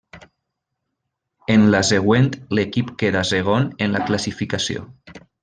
[1.55, 4.89] En la següent l'equip queda segon en la classificació.